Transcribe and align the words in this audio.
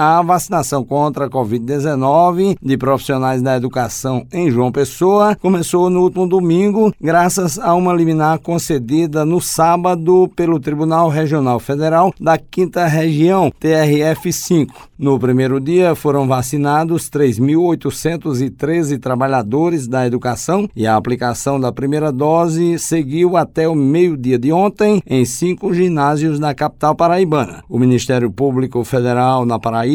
a 0.00 0.22
vacinação 0.22 0.82
contra 0.82 1.26
a 1.26 1.28
Covid-19 1.28 2.56
de 2.62 2.78
profissionais 2.78 3.42
da 3.42 3.54
educação 3.54 4.26
em 4.32 4.50
João 4.50 4.72
Pessoa 4.72 5.36
começou 5.36 5.90
no 5.90 6.00
último 6.00 6.26
domingo, 6.26 6.90
graças 6.98 7.58
a 7.58 7.74
uma 7.74 7.92
liminar 7.92 8.38
concedida 8.38 9.26
no 9.26 9.42
sábado 9.42 10.26
pelo 10.34 10.58
Tribunal 10.58 11.10
Regional 11.10 11.60
Federal 11.60 12.14
da 12.18 12.38
Quinta 12.38 12.86
Região, 12.86 13.52
TRF5. 13.60 14.68
No 14.98 15.18
primeiro 15.18 15.60
dia 15.60 15.94
foram 15.94 16.26
vacinados 16.26 17.10
3.813 17.10 18.98
trabalhadores 18.98 19.86
da 19.86 20.06
educação 20.06 20.68
e 20.74 20.86
a 20.86 20.96
aplicação 20.96 21.60
da 21.60 21.70
primeira 21.72 22.10
dose 22.10 22.78
seguiu 22.78 23.36
até 23.36 23.68
o 23.68 23.74
meio-dia 23.74 24.38
de 24.38 24.50
ontem 24.50 25.02
em 25.06 25.26
cinco 25.26 25.74
ginásios 25.74 26.38
da 26.38 26.54
capital 26.54 26.94
paraibana. 26.94 27.62
O 27.68 27.78
Ministério 27.78 28.30
Público 28.30 28.82
Federal 28.84 29.44
na 29.44 29.58
Paraíba, 29.58 29.89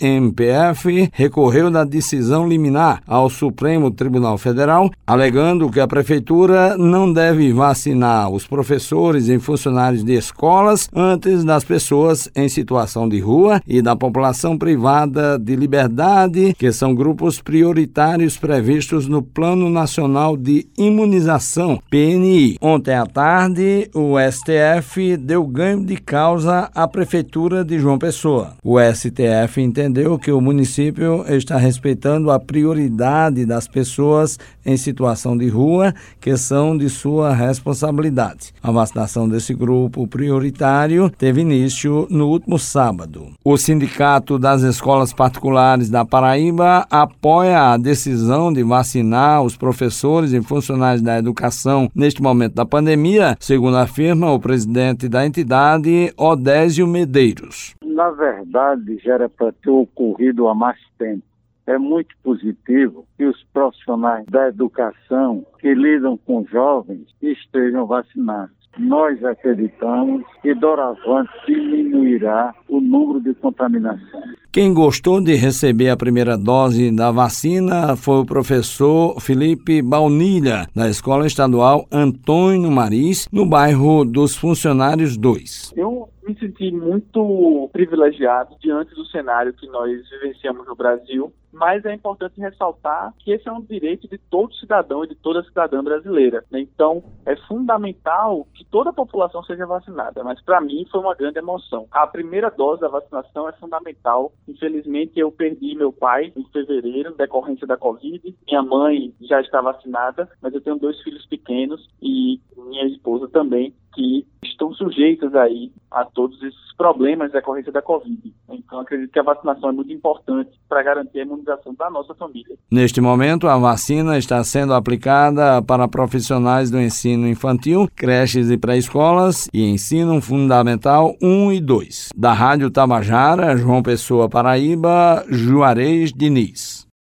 MPF, 0.00 1.10
recorreu 1.12 1.70
da 1.70 1.84
decisão 1.84 2.48
liminar 2.48 3.02
ao 3.06 3.28
Supremo 3.28 3.90
Tribunal 3.90 4.38
Federal, 4.38 4.90
alegando 5.06 5.70
que 5.70 5.80
a 5.80 5.88
prefeitura 5.88 6.76
não 6.76 7.12
deve 7.12 7.52
vacinar 7.52 8.30
os 8.30 8.46
professores 8.46 9.28
e 9.28 9.38
funcionários 9.38 10.04
de 10.04 10.14
escolas 10.14 10.88
antes 10.94 11.42
das 11.44 11.64
pessoas 11.64 12.28
em 12.34 12.48
situação 12.48 13.08
de 13.08 13.18
rua 13.18 13.60
e 13.66 13.82
da 13.82 13.96
população 13.96 14.56
privada 14.56 15.38
de 15.38 15.56
liberdade, 15.56 16.54
que 16.58 16.70
são 16.72 16.94
grupos 16.94 17.40
prioritários 17.40 18.36
previstos 18.36 19.06
no 19.06 19.22
Plano 19.22 19.68
Nacional 19.70 20.36
de 20.36 20.66
Imunização, 20.76 21.80
PNI. 21.90 22.56
Ontem 22.60 22.94
à 22.94 23.06
tarde, 23.06 23.90
o 23.94 24.14
STF 24.18 25.16
deu 25.16 25.46
ganho 25.46 25.84
de 25.84 25.96
causa 25.96 26.70
à 26.74 26.86
Prefeitura 26.86 27.64
de 27.64 27.78
João 27.78 27.98
Pessoa. 27.98 28.54
O 28.62 28.78
STF 28.78 29.39
entendeu 29.60 30.18
que 30.18 30.32
o 30.32 30.40
município 30.40 31.24
está 31.28 31.56
respeitando 31.56 32.30
a 32.30 32.40
prioridade 32.40 33.46
das 33.46 33.68
pessoas 33.68 34.38
em 34.64 34.76
situação 34.76 35.36
de 35.36 35.48
rua, 35.48 35.94
que 36.20 36.36
são 36.36 36.76
de 36.76 36.88
sua 36.88 37.34
responsabilidade. 37.34 38.52
A 38.62 38.70
vacinação 38.70 39.28
desse 39.28 39.54
grupo 39.54 40.06
prioritário 40.06 41.10
teve 41.16 41.40
início 41.40 42.06
no 42.10 42.28
último 42.28 42.58
sábado. 42.58 43.28
O 43.44 43.56
Sindicato 43.56 44.38
das 44.38 44.62
Escolas 44.62 45.12
Particulares 45.12 45.88
da 45.88 46.04
Paraíba 46.04 46.86
apoia 46.90 47.72
a 47.72 47.76
decisão 47.76 48.52
de 48.52 48.62
vacinar 48.62 49.42
os 49.42 49.56
professores 49.56 50.32
e 50.32 50.42
funcionários 50.42 51.02
da 51.02 51.18
educação 51.18 51.90
neste 51.94 52.22
momento 52.22 52.54
da 52.54 52.66
pandemia, 52.66 53.36
segundo 53.40 53.76
afirma 53.76 54.32
o 54.32 54.40
presidente 54.40 55.08
da 55.08 55.26
entidade, 55.26 56.12
Odésio 56.16 56.86
Medeiros. 56.86 57.74
Na 58.00 58.08
verdade, 58.12 58.96
já 59.04 59.12
era 59.12 59.28
para 59.28 59.52
ter 59.52 59.68
ocorrido 59.68 60.48
há 60.48 60.54
mais 60.54 60.78
tempo 60.96 61.22
é 61.66 61.78
muito 61.78 62.16
positivo 62.22 63.06
que 63.16 63.24
os 63.24 63.44
profissionais 63.52 64.24
da 64.26 64.48
educação 64.48 65.44
que 65.60 65.72
lidam 65.72 66.18
com 66.26 66.44
jovens 66.50 67.06
estejam 67.22 67.86
vacinados. 67.86 68.58
Nós 68.78 69.22
acreditamos 69.24 70.24
que 70.42 70.54
doravante 70.54 71.30
diminuirá 71.46 72.54
o 72.68 72.80
número 72.80 73.20
de 73.20 73.34
contaminações. 73.34 74.36
Quem 74.52 74.72
gostou 74.72 75.20
de 75.20 75.34
receber 75.34 75.90
a 75.90 75.96
primeira 75.96 76.36
dose 76.36 76.90
da 76.90 77.10
vacina 77.12 77.94
foi 77.96 78.20
o 78.20 78.26
professor 78.26 79.20
Felipe 79.20 79.82
Baunilha, 79.82 80.66
da 80.74 80.88
Escola 80.88 81.26
Estadual 81.26 81.86
Antônio 81.92 82.70
Maris, 82.70 83.28
no 83.30 83.46
bairro 83.46 84.04
dos 84.04 84.34
Funcionários 84.34 85.16
2. 85.16 85.74
Eu 85.76 85.99
me 86.30 86.38
senti 86.38 86.70
muito 86.70 87.68
privilegiado 87.72 88.56
diante 88.60 88.94
do 88.94 89.04
cenário 89.06 89.52
que 89.52 89.66
nós 89.66 90.08
vivenciamos 90.08 90.66
no 90.66 90.76
Brasil, 90.76 91.32
mas 91.52 91.84
é 91.84 91.92
importante 91.92 92.40
ressaltar 92.40 93.12
que 93.18 93.32
esse 93.32 93.48
é 93.48 93.52
um 93.52 93.60
direito 93.60 94.08
de 94.08 94.16
todo 94.16 94.54
cidadão 94.54 95.04
e 95.04 95.08
de 95.08 95.16
toda 95.16 95.42
cidadã 95.42 95.82
brasileira. 95.82 96.44
Né? 96.50 96.60
Então, 96.60 97.02
é 97.26 97.34
fundamental 97.48 98.46
que 98.54 98.64
toda 98.64 98.90
a 98.90 98.92
população 98.92 99.42
seja 99.42 99.66
vacinada, 99.66 100.22
mas 100.22 100.40
para 100.42 100.60
mim 100.60 100.86
foi 100.90 101.00
uma 101.00 101.14
grande 101.14 101.38
emoção. 101.38 101.86
A 101.90 102.06
primeira 102.06 102.50
dose 102.50 102.80
da 102.80 102.88
vacinação 102.88 103.48
é 103.48 103.52
fundamental. 103.52 104.32
Infelizmente, 104.46 105.18
eu 105.18 105.32
perdi 105.32 105.74
meu 105.74 105.92
pai 105.92 106.32
em 106.36 106.44
fevereiro, 106.52 107.16
decorrência 107.16 107.66
da 107.66 107.76
Covid. 107.76 108.34
Minha 108.46 108.62
mãe 108.62 109.12
já 109.20 109.40
está 109.40 109.60
vacinada, 109.60 110.28
mas 110.40 110.54
eu 110.54 110.60
tenho 110.60 110.78
dois 110.78 111.00
filhos 111.02 111.26
pequenos 111.26 111.88
e 112.00 112.40
minha 112.56 112.86
esposa 112.86 113.28
também, 113.28 113.74
que 113.94 114.26
estão 114.42 114.72
sujeitas 114.74 115.34
aí 115.34 115.72
a 115.90 116.04
todos 116.04 116.40
esses 116.42 116.70
problemas 116.76 117.32
decorrência 117.32 117.70
da 117.70 117.82
Covid. 117.82 118.32
Então, 118.48 118.80
acredito 118.80 119.10
que 119.10 119.18
a 119.18 119.22
vacinação 119.22 119.68
é 119.68 119.72
muito 119.72 119.92
importante 119.92 120.50
para 120.68 120.82
garantir 120.82 121.20
a 121.20 121.22
imunização 121.22 121.74
da 121.74 121.90
nossa 121.90 122.14
família. 122.14 122.56
Neste 122.70 123.00
momento, 123.00 123.46
a 123.48 123.58
vacina 123.58 124.16
está 124.16 124.42
sendo 124.42 124.72
aplicada 124.72 125.60
para 125.62 125.88
profissionais 125.88 126.70
do 126.70 126.80
ensino 126.80 127.28
infantil, 127.28 127.86
creches 127.94 128.50
e 128.50 128.56
pré-escolas 128.56 129.48
e 129.52 129.62
ensino 129.62 130.20
fundamental 130.20 131.14
1 131.22 131.52
e 131.52 131.60
2. 131.60 132.08
Da 132.16 132.32
Rádio 132.32 132.70
Tabajara, 132.70 133.56
João 133.56 133.82
Pessoa, 133.82 134.28
Paraíba, 134.28 135.24
Juarez 135.28 136.12
Diniz. 136.12 136.89